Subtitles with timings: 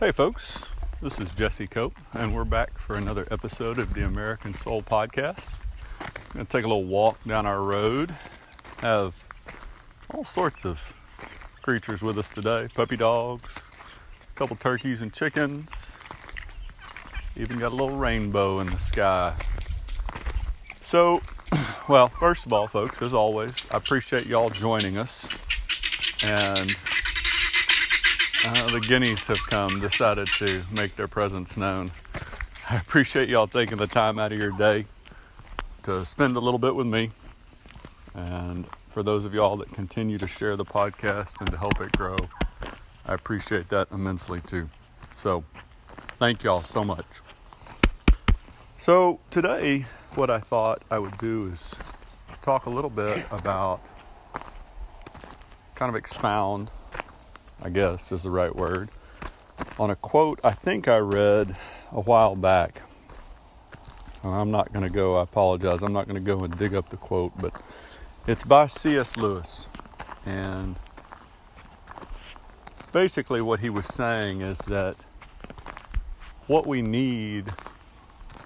[0.00, 0.64] Hey, folks,
[1.00, 5.48] this is Jesse Cope, and we're back for another episode of the American Soul Podcast.
[6.00, 8.12] I'm going to take a little walk down our road,
[8.78, 9.22] have
[10.12, 10.94] all sorts of
[11.62, 15.70] creatures with us today puppy dogs, a couple turkeys and chickens,
[17.36, 19.32] even got a little rainbow in the sky.
[20.80, 21.22] So,
[21.88, 25.28] well, first of all, folks, as always, I appreciate y'all joining us.
[26.24, 26.74] And
[28.44, 31.90] uh, the guineas have come, decided to make their presence known.
[32.68, 34.84] I appreciate y'all taking the time out of your day
[35.84, 37.10] to spend a little bit with me.
[38.14, 41.92] And for those of y'all that continue to share the podcast and to help it
[41.92, 42.16] grow,
[43.06, 44.68] I appreciate that immensely too.
[45.14, 45.44] So,
[46.18, 47.06] thank y'all so much.
[48.78, 49.86] So, today,
[50.16, 51.74] what I thought I would do is
[52.42, 53.80] talk a little bit about,
[55.74, 56.70] kind of expound
[57.62, 58.90] I guess is the right word,
[59.78, 61.56] on a quote I think I read
[61.92, 62.82] a while back.
[64.22, 66.88] I'm not going to go, I apologize, I'm not going to go and dig up
[66.88, 67.52] the quote, but
[68.26, 69.18] it's by C.S.
[69.18, 69.66] Lewis.
[70.24, 70.76] And
[72.92, 74.96] basically, what he was saying is that
[76.46, 77.52] what we need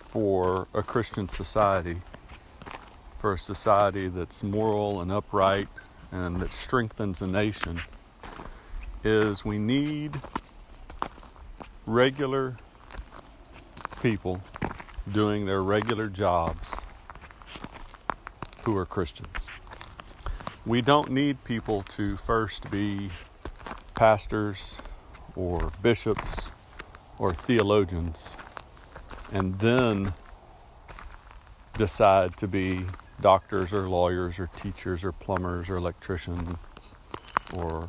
[0.09, 1.99] for a Christian society,
[3.21, 5.69] for a society that's moral and upright
[6.11, 7.79] and that strengthens a nation,
[9.05, 10.21] is we need
[11.87, 12.57] regular
[14.03, 14.41] people
[15.13, 16.73] doing their regular jobs
[18.63, 19.47] who are Christians.
[20.67, 23.11] We don't need people to first be
[23.95, 24.79] pastors
[25.35, 26.53] or bishops
[27.19, 28.37] or theologians
[29.33, 30.13] and then
[31.77, 32.85] decide to be
[33.21, 36.57] doctors or lawyers or teachers or plumbers or electricians
[37.57, 37.89] or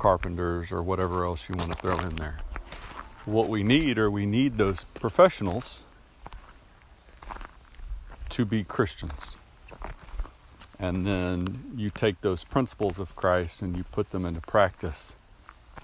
[0.00, 2.38] carpenters or whatever else you want to throw in there.
[3.26, 5.80] What we need are we need those professionals
[8.30, 9.36] to be Christians.
[10.78, 15.14] And then you take those principles of Christ and you put them into practice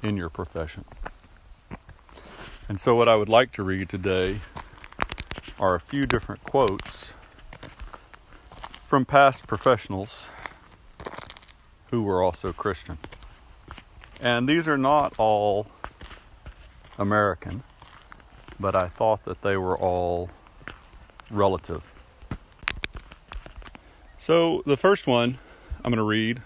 [0.03, 0.87] in your profession.
[2.69, 4.41] And so, what I would like to read today
[5.61, 7.13] are a few different quotes
[8.83, 10.31] from past professionals
[11.91, 12.99] who were also Christian.
[14.21, 15.67] And these are not all
[16.99, 17.63] American,
[18.59, 20.31] but I thought that they were all
[21.31, 21.93] relative.
[24.19, 25.39] So the first one
[25.85, 26.41] I'm going to read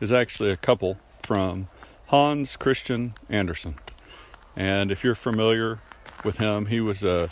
[0.00, 1.68] is actually a couple from
[2.08, 3.74] Hans Christian Andersen.
[4.56, 5.80] And if you're familiar
[6.24, 7.28] with him, he was a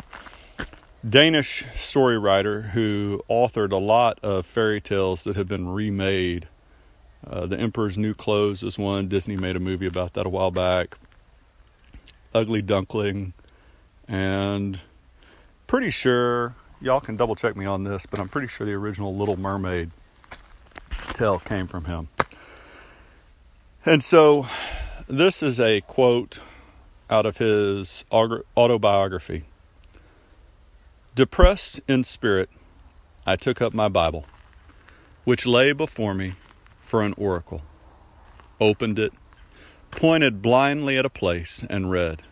[1.09, 6.47] Danish story writer who authored a lot of fairy tales that have been remade
[7.26, 9.08] uh, the Emperor's New Clothes is one.
[9.08, 10.97] Disney made a movie about that a while back.
[12.34, 13.32] Ugly Duckling,
[14.08, 14.81] and
[15.66, 19.14] pretty sure y'all can double check me on this, but I'm pretty sure the original
[19.14, 19.91] Little Mermaid
[21.12, 22.09] tale came from him.
[23.84, 24.47] And so
[25.09, 26.41] this is a quote
[27.09, 29.44] out of his autobiography.
[31.14, 32.48] Depressed in spirit,
[33.26, 34.26] I took up my Bible,
[35.25, 36.34] which lay before me
[36.90, 37.62] for an oracle,
[38.60, 39.12] opened it,
[39.92, 42.24] pointed blindly at a place, and read,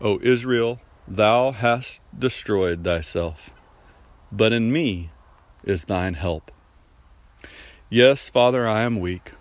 [0.00, 3.50] O Israel, thou hast destroyed thyself,
[4.32, 5.10] but in me
[5.62, 6.50] is thine help.
[7.88, 9.34] Yes, Father, I am weak,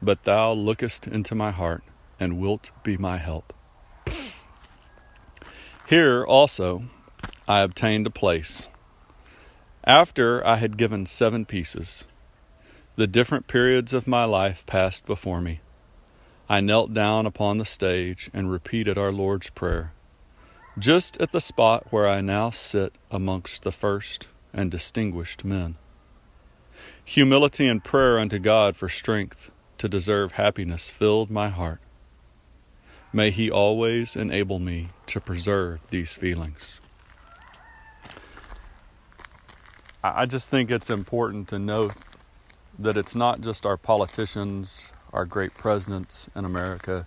[0.00, 1.82] but thou lookest into my heart
[2.20, 3.52] and wilt be my help.
[5.88, 6.84] Here also
[7.48, 8.68] I obtained a place.
[9.84, 12.06] After I had given seven pieces,
[12.96, 15.60] the different periods of my life passed before me.
[16.48, 19.92] I knelt down upon the stage and repeated our Lord's Prayer,
[20.78, 25.74] just at the spot where I now sit amongst the first and distinguished men.
[27.04, 31.80] Humility and prayer unto God for strength to deserve happiness filled my heart.
[33.12, 36.80] May He always enable me to preserve these feelings.
[40.02, 41.94] I just think it's important to note
[42.78, 47.06] that it's not just our politicians, our great presidents in America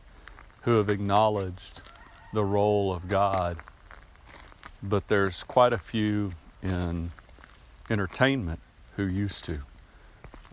[0.62, 1.82] who have acknowledged
[2.34, 3.58] the role of God,
[4.82, 7.12] but there's quite a few in
[7.90, 8.60] entertainment
[8.96, 9.60] who used to.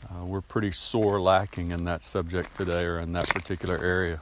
[0.04, 4.20] Uh, we're pretty sore lacking in that subject today or in that particular area.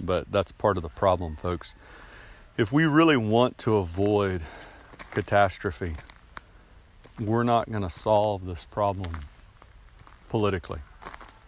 [0.00, 1.74] But that's part of the problem, folks.
[2.56, 4.42] If we really want to avoid
[5.10, 5.96] catastrophe,
[7.18, 9.12] we're not going to solve this problem
[10.34, 10.80] politically.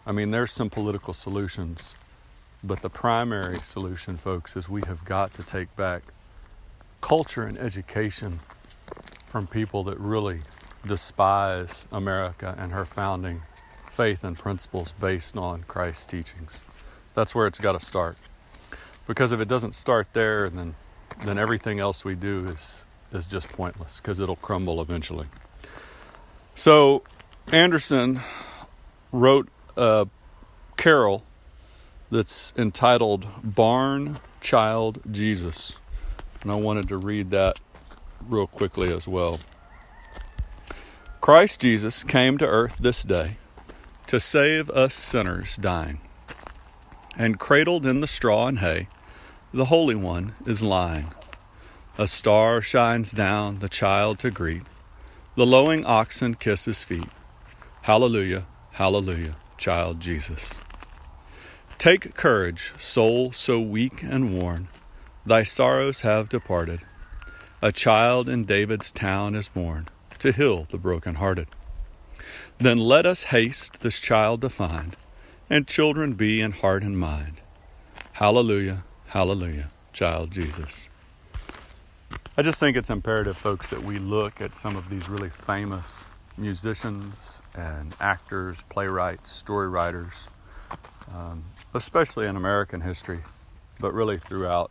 [0.07, 1.97] I mean, there's some political solutions,
[2.63, 6.03] But the primary solution, folks, is we have got to take back
[7.01, 8.41] culture and education
[9.27, 10.41] from people that really
[10.87, 13.43] despise America and her founding
[13.91, 16.61] faith and principles based on Christ's teachings.
[17.15, 18.19] That's where it's got to start.
[19.07, 20.75] Because if it doesn't start there, then
[21.25, 25.27] then everything else we do is is just pointless because it'll crumble eventually.
[26.55, 27.03] So
[27.53, 28.21] Andersen
[29.21, 30.07] wrote a
[30.77, 31.25] carol
[32.11, 35.77] that's entitled Barn Child Jesus.
[36.43, 37.59] And I wanted to read that
[38.29, 39.41] real quickly as well.
[41.21, 43.37] Christ Jesus came to earth this day
[44.07, 45.99] to save us sinners dying.
[47.17, 48.89] And cradled in the straw and hay,
[49.53, 51.07] the Holy One is lying.
[51.99, 54.63] A star shines down the child to greet.
[55.35, 57.09] The lowing oxen kiss his feet.
[57.83, 58.45] Hallelujah,
[58.77, 60.61] hallelujah, child Jesus.
[61.79, 64.69] Take courage, soul so weak and worn.
[65.25, 66.81] Thy sorrows have departed.
[67.63, 69.89] A child in David's town is born
[70.19, 71.49] to heal the broken-hearted.
[72.59, 74.95] Then let us haste this child to find,
[75.49, 77.41] and children be in heart and mind.
[78.13, 80.91] Hallelujah, hallelujah, child Jesus.
[82.37, 86.05] I just think it's imperative, folks, that we look at some of these really famous
[86.39, 90.13] musicians and actors, playwrights, story writers,
[91.15, 91.45] um,
[91.75, 93.21] especially in American history,
[93.81, 94.71] but really throughout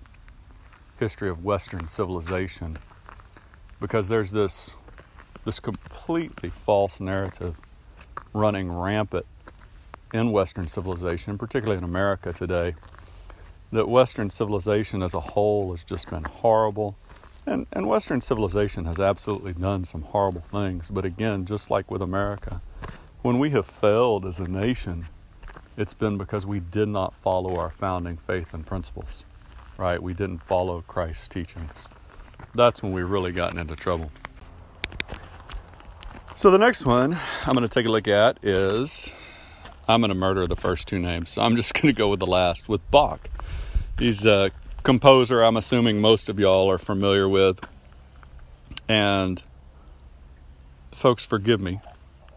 [0.99, 2.77] history of Western civilization,
[3.79, 4.75] because there's this
[5.43, 7.55] this completely false narrative
[8.33, 9.25] running rampant
[10.13, 12.73] in Western civilization, particularly in America today,
[13.71, 16.95] that Western civilization as a whole has just been horrible.
[17.45, 20.87] And, and Western civilization has absolutely done some horrible things.
[20.89, 22.61] But again, just like with America,
[23.21, 25.07] when we have failed as a nation,
[25.77, 29.25] it's been because we did not follow our founding faith and principles,
[29.77, 30.01] right?
[30.01, 31.87] We didn't follow Christ's teachings.
[32.55, 34.11] That's when we really gotten into trouble.
[36.33, 39.13] So the next one I'm going to take a look at is
[39.87, 41.29] I'm going to murder the first two names.
[41.31, 43.29] So I'm just going to go with the last with Bach.
[43.99, 44.51] He's a
[44.85, 47.59] composer I'm assuming most of y'all are familiar with.
[48.87, 49.43] And
[50.93, 51.81] folks forgive me.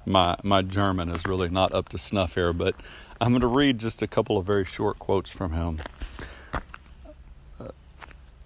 [0.06, 2.74] My my German is really not up to snuff here, but
[3.20, 5.80] I'm going to read just a couple of very short quotes from him.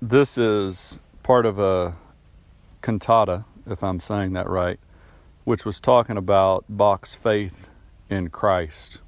[0.01, 1.95] this is part of a
[2.83, 4.81] cantata, if I'm saying that right,
[5.45, 7.69] which was talking about Bach's faith
[8.11, 9.01] in Christ.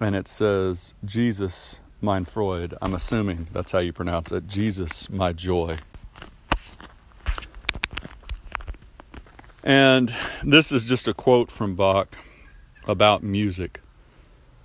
[0.00, 2.74] And it says, Jesus, mein Freud.
[2.82, 4.48] I'm assuming that's how you pronounce it.
[4.48, 5.78] Jesus, my joy.
[9.62, 12.18] And this is just a quote from Bach
[12.88, 13.80] about music.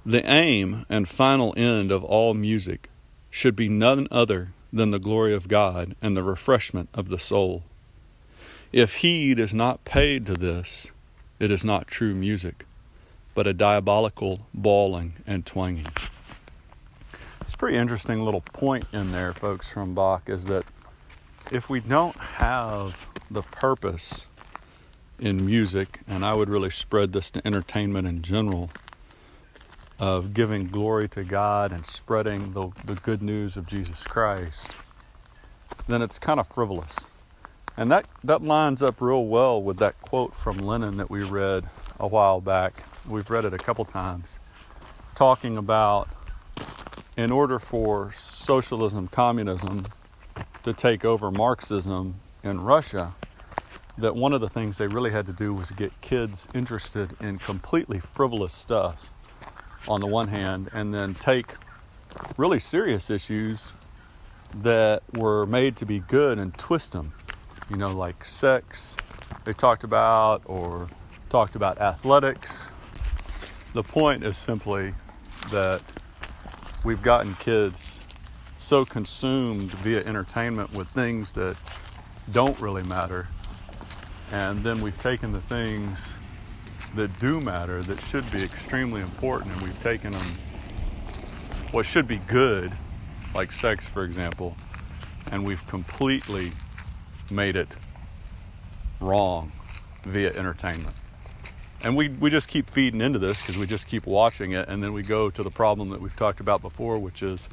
[0.04, 2.90] The aim and final end of all music
[3.30, 7.64] should be none other than the glory of God and the refreshment of the soul.
[8.74, 10.92] If heed is not paid to this,
[11.40, 12.66] it is not true music,
[13.36, 15.88] but a diabolical bawling and twanging.
[17.58, 20.64] Pretty interesting little point in there, folks, from Bach is that
[21.52, 24.28] if we don't have the purpose
[25.18, 28.70] in music, and I would really spread this to entertainment in general,
[29.98, 34.70] of giving glory to God and spreading the, the good news of Jesus Christ,
[35.88, 37.08] then it's kind of frivolous.
[37.76, 41.64] And that, that lines up real well with that quote from Lenin that we read
[42.00, 42.84] a while back.
[43.08, 44.38] We've read it a couple times,
[45.16, 46.08] talking about
[47.18, 49.86] in order for socialism, communism
[50.64, 53.14] to take over Marxism in Russia,
[53.98, 57.40] that one of the things they really had to do was get kids interested in
[57.40, 59.10] completely frivolous stuff
[59.90, 61.56] on the one hand, and then take
[62.38, 63.72] really serious issues
[64.54, 67.12] that were made to be good and twist them
[67.70, 68.96] you know, like sex,
[69.44, 70.88] they talked about, or
[71.30, 72.70] talked about athletics.
[73.74, 74.94] The point is simply
[75.52, 75.84] that
[76.88, 78.00] we've gotten kids
[78.58, 81.58] so consumed via entertainment with things that
[82.32, 83.28] don't really matter.
[84.32, 86.00] And then we've taken the things
[86.96, 90.28] that do matter, that should be extremely important, and we've taken them
[91.72, 92.72] what should be good,
[93.36, 94.56] like sex, for example,
[95.30, 96.52] and we've completely
[97.30, 97.76] made it
[99.02, 99.52] wrong
[100.06, 100.94] via entertainment.
[101.84, 104.84] And we, we just keep feeding into this because we just keep watching it, and
[104.84, 107.50] then we go to the problem that we've talked about before, which is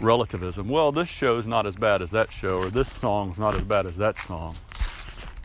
[0.00, 0.68] relativism.
[0.68, 3.62] Well, this show is not as bad as that show, or this song's not as
[3.62, 4.56] bad as that song.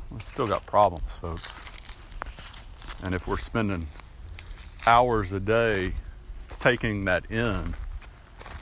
[0.10, 1.64] We've still got problems, folks.
[3.04, 3.88] And if we're spending
[4.88, 5.94] hours a day
[6.60, 7.76] taking that in,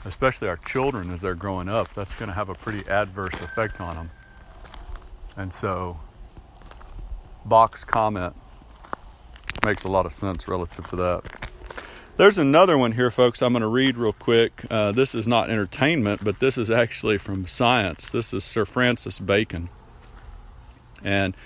[0.04, 3.80] especially our children as they're growing up, that's going to have a pretty adverse effect
[3.80, 4.10] on them.
[5.36, 5.98] And so,
[7.46, 8.34] Bach's comment
[9.62, 11.50] makes a lot of sense relative to that.
[12.16, 14.64] There's another one here, folks, I'm going to read real quick.
[14.70, 18.08] Uh, this is not entertainment, but this is actually from science.
[18.08, 19.68] This is Sir Francis Bacon.
[21.02, 21.36] And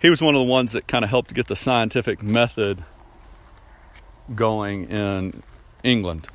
[0.00, 2.84] he was one of the ones that kind of helped get the scientific method
[4.34, 5.42] going in
[5.82, 6.28] England.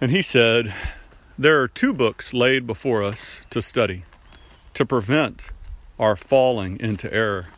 [0.00, 0.74] And he said,
[1.38, 4.02] There are two books laid before us to study
[4.74, 5.50] to prevent
[5.98, 7.50] our falling into error.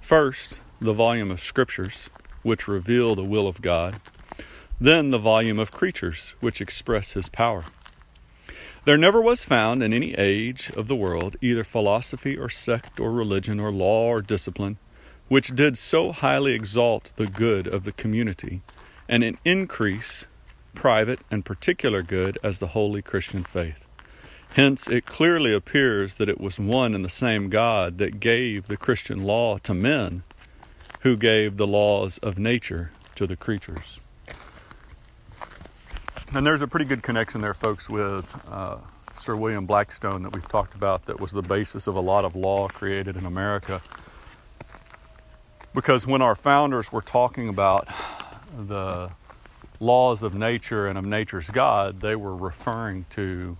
[0.00, 2.10] First, the volume of Scriptures,
[2.42, 3.96] which reveal the will of God,
[4.80, 7.64] then the volume of creatures, which express His power.
[8.84, 13.12] There never was found in any age of the world either philosophy or sect or
[13.12, 14.76] religion or law or discipline
[15.32, 18.60] which did so highly exalt the good of the community
[19.08, 20.26] and increase
[20.74, 23.88] private and particular good as the holy Christian faith.
[24.56, 28.76] Hence, it clearly appears that it was one and the same God that gave the
[28.76, 30.22] Christian law to men,
[31.02, 34.00] who gave the laws of nature to the creatures.
[36.32, 38.78] And there's a pretty good connection there, folks, with uh,
[39.18, 42.34] Sir William Blackstone that we've talked about, that was the basis of a lot of
[42.34, 43.82] law created in America.
[45.74, 47.88] Because when our founders were talking about
[48.56, 49.10] the
[49.80, 53.56] laws of nature and of nature's God, they were referring to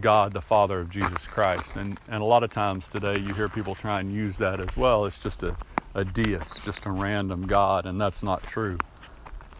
[0.00, 1.76] God, the Father of Jesus Christ.
[1.76, 4.76] And, and a lot of times today you hear people try and use that as
[4.76, 5.04] well.
[5.04, 5.56] It's just a,
[5.94, 8.78] a deist, just a random God, and that's not true.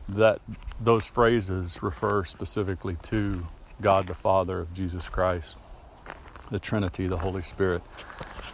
[0.09, 0.41] That
[0.81, 3.47] those phrases refer specifically to
[3.81, 5.57] God the Father of Jesus Christ,
[6.51, 7.83] the Trinity, the Holy Spirit.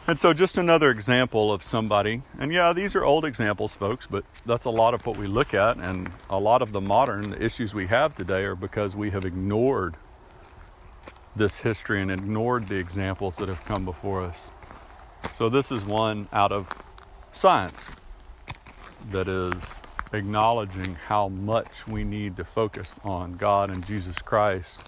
[0.06, 4.24] And so, just another example of somebody, and yeah, these are old examples, folks, but
[4.46, 7.74] that's a lot of what we look at, and a lot of the modern issues
[7.74, 9.94] we have today are because we have ignored
[11.36, 14.50] this history and ignored the examples that have come before us.
[15.32, 16.70] So, this is one out of
[17.32, 17.90] science
[19.10, 19.82] that is
[20.12, 24.84] acknowledging how much we need to focus on God and Jesus Christ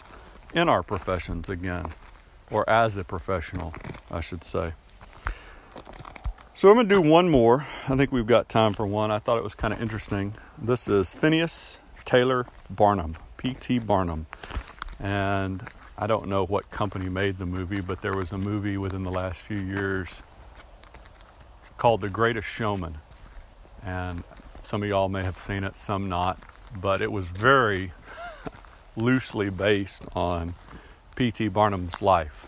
[0.55, 1.87] in our professions again,
[2.51, 3.73] or as a professional,
[4.11, 4.73] I should say.
[6.55, 7.67] So I'm going to do one more.
[7.89, 9.11] I think we've got time for one.
[9.11, 10.35] I thought it was kind of interesting.
[10.59, 13.81] This is Phineas Taylor Barnum, P.T.
[13.81, 14.27] Barnum.
[15.01, 15.63] And
[15.97, 19.11] I don't know what company made the movie, but there was a movie within the
[19.11, 20.23] last few years
[21.83, 22.99] called The Greatest Showman.
[23.85, 24.23] And
[24.63, 26.39] some of y'all may have seen it, some not.
[26.81, 27.91] But it was very
[28.97, 30.55] loosely based on
[31.17, 31.49] P.T.
[31.49, 32.47] Barnum's life.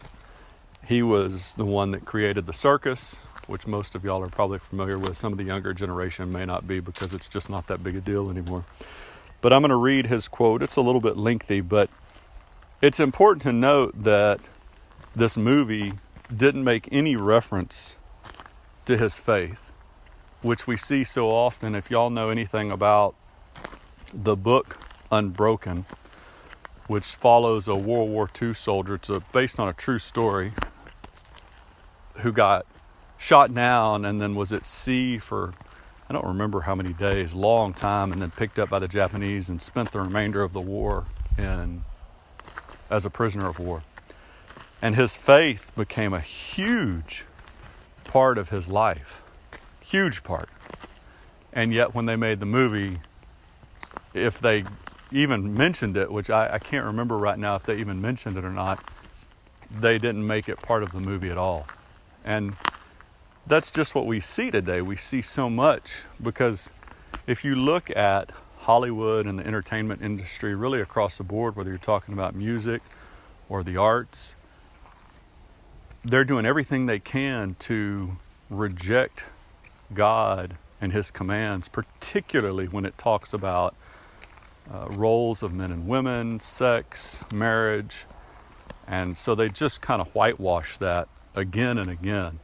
[0.87, 3.17] He was the one that created the circus,
[3.49, 5.17] which most of y'all are probably familiar with.
[5.17, 8.01] Some of the younger generation may not be because it's just not that big a
[8.01, 8.65] deal anymore.
[9.41, 10.63] But I'm going to read his quote.
[10.63, 11.91] It's a little bit lengthy, but
[12.81, 14.39] it's important to note that
[15.17, 15.95] this movie
[16.33, 17.97] didn't make any reference
[18.85, 19.71] to his faith,
[20.43, 21.75] which we see so often.
[21.75, 23.15] If y'all know anything about
[24.13, 24.79] the book
[25.11, 25.87] Unbroken,
[26.87, 30.53] which follows a World War II soldier, it's based on a true story,
[32.17, 32.67] who got
[33.19, 35.55] shot down and then was at sea for
[36.09, 39.49] I don't remember how many days, long time, and then picked up by the Japanese
[39.49, 41.07] and spent the remainder of the war
[41.39, 41.83] in
[42.91, 43.83] as a prisoner of war.
[44.83, 47.25] And his faith became a huge
[48.05, 49.23] part of his life.
[49.81, 50.49] Huge part.
[51.53, 52.99] And yet when they made the movie,
[54.13, 54.65] if they
[55.13, 58.45] even mentioned it, which I, I can't remember right now if they even mentioned it
[58.45, 58.83] or not,
[59.71, 61.67] they didn't make it part of the movie at all.
[62.25, 62.55] And
[63.47, 64.81] that's just what we see today.
[64.81, 66.71] We see so much because
[67.27, 71.79] if you look at Hollywood and the entertainment industry, really across the board, whether you're
[71.79, 72.81] talking about music
[73.49, 74.35] or the arts,
[76.05, 78.17] they're doing everything they can to
[78.51, 79.25] reject
[79.93, 83.75] God and His commands, particularly when it talks about
[84.73, 88.05] uh, roles of men and women, sex, marriage.
[88.87, 92.41] And so they just kind of whitewash that again and again.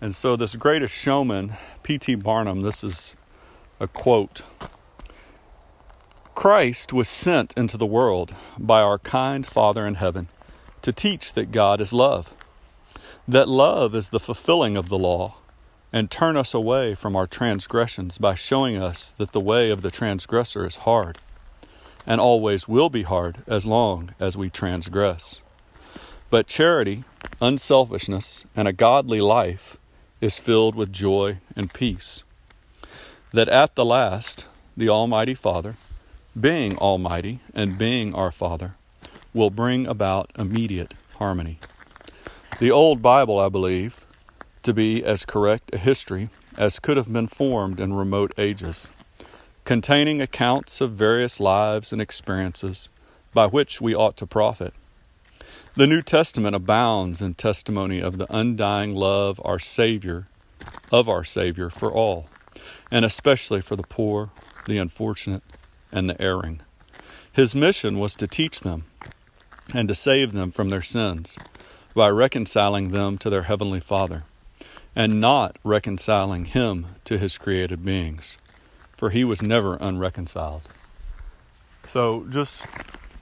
[0.00, 1.52] And so, this greatest showman,
[1.84, 2.16] P.T.
[2.16, 3.14] Barnum, this is
[3.78, 4.42] a quote
[6.34, 10.26] Christ was sent into the world by our kind Father in heaven
[10.82, 12.34] to teach that God is love,
[13.28, 15.34] that love is the fulfilling of the law,
[15.92, 19.90] and turn us away from our transgressions by showing us that the way of the
[19.90, 21.18] transgressor is hard,
[22.06, 25.40] and always will be hard as long as we transgress.
[26.30, 27.04] But charity,
[27.40, 29.76] unselfishness, and a godly life
[30.20, 32.22] is filled with joy and peace.
[33.32, 35.76] That at the last, the Almighty Father,
[36.38, 38.74] being Almighty and being our Father,
[39.34, 41.58] will bring about immediate harmony.
[42.62, 44.06] The Old Bible, I believe,
[44.62, 48.88] to be as correct a history as could have been formed in remote ages,
[49.64, 52.88] containing accounts of various lives and experiences
[53.34, 54.74] by which we ought to profit.
[55.74, 60.28] The New Testament abounds in testimony of the undying love our Savior
[60.92, 62.28] of our Savior for all,
[62.92, 64.30] and especially for the poor,
[64.68, 65.42] the unfortunate,
[65.90, 66.60] and the erring.
[67.32, 68.84] His mission was to teach them
[69.74, 71.36] and to save them from their sins
[71.94, 74.24] by reconciling them to their Heavenly Father,
[74.94, 78.38] and not reconciling Him to His created beings,
[78.96, 80.68] for He was never unreconciled.
[81.86, 82.66] So, just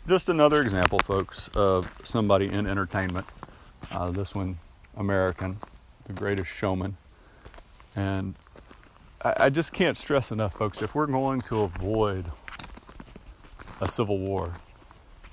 [0.08, 3.26] just another example, folks, of somebody in entertainment.
[3.92, 4.58] Uh, this one,
[4.96, 5.58] American,
[6.06, 6.96] the greatest showman.
[7.94, 8.34] And
[9.22, 12.26] I, I just can't stress enough, folks, if we're going to avoid
[13.80, 14.54] a civil war,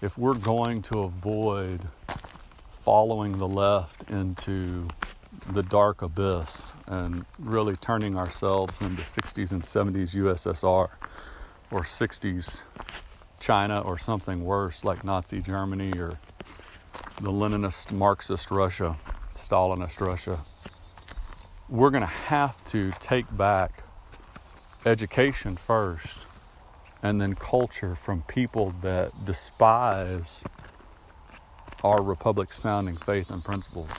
[0.01, 1.81] if we're going to avoid
[2.87, 4.87] following the left into
[5.51, 10.87] the dark abyss and really turning ourselves into 60s and 70s USSR
[11.69, 12.61] or 60s
[13.41, 16.17] China or something worse like Nazi Germany or
[17.19, 18.95] the Leninist Marxist Russia,
[19.35, 20.39] Stalinist Russia.
[21.67, 23.83] We're going to have to take back
[24.85, 26.19] education first
[27.03, 30.45] and then culture from people that despise
[31.83, 33.89] our republic's founding faith and principles,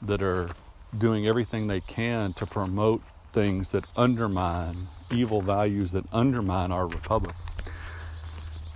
[0.00, 0.48] that are
[0.96, 3.02] doing everything they can to promote
[3.32, 7.34] things that undermine evil values that undermine our republic.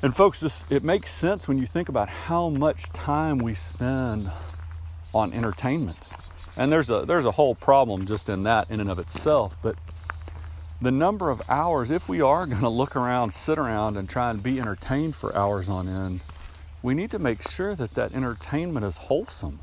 [0.02, 4.30] And folks, this it makes sense when you think about how much time we spend
[5.14, 5.98] on entertainment.
[6.56, 9.76] And there's a there's a whole problem just in that in and of itself, but
[10.80, 14.30] the number of hours, if we are going to look around, sit around, and try
[14.30, 16.20] and be entertained for hours on end,
[16.82, 19.60] we need to make sure that that entertainment is wholesome.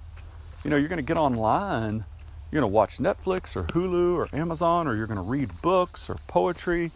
[0.63, 2.05] You know, you're going to get online,
[2.51, 6.09] you're going to watch Netflix or Hulu or Amazon, or you're going to read books
[6.09, 6.91] or poetry,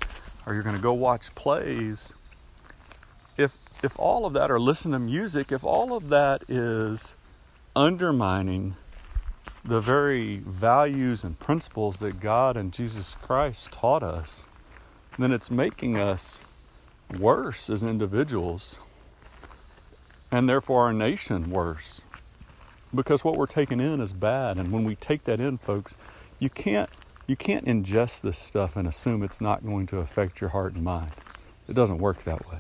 [0.45, 2.13] or you're going to go watch plays.
[3.37, 7.13] If if all of that or listen to music, if all of that is
[7.75, 8.75] undermining
[9.63, 14.45] the very values and principles that God and Jesus Christ taught us,
[15.19, 16.41] then it's making us
[17.19, 18.79] worse as individuals
[20.31, 22.01] and therefore our nation worse
[22.93, 25.95] because what we're taking in is bad and when we take that in folks
[26.39, 26.89] you can't
[27.27, 30.83] you can't ingest this stuff and assume it's not going to affect your heart and
[30.83, 31.11] mind
[31.67, 32.59] it doesn't work that way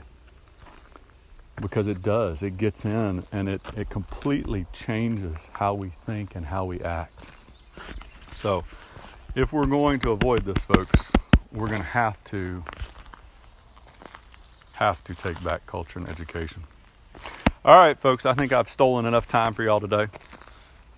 [1.61, 2.43] because it does.
[2.43, 7.29] It gets in and it, it completely changes how we think and how we act.
[8.31, 8.63] So,
[9.35, 11.11] if we're going to avoid this, folks,
[11.51, 12.63] we're going to have to
[14.73, 16.63] have to take back culture and education.
[17.65, 20.07] All right, folks, I think I've stolen enough time for y'all today.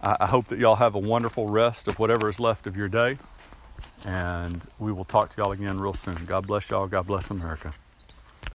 [0.02, 3.17] I, hope that y'all have a wonderful rest of whatever is left of your day.
[4.06, 6.26] And we will talk to y'all again real soon.
[6.26, 6.88] God bless y'all.
[6.88, 7.74] God bless America.